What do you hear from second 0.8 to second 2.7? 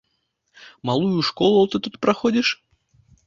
Малую школу ты тут праходзіш?